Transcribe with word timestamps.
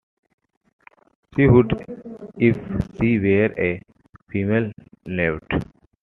She 1.35 1.45
would, 1.47 1.73
if 2.35 2.57
she 2.99 3.19
were 3.19 3.53
a 3.55 3.79
female 4.31 4.71
newt. 5.05 5.43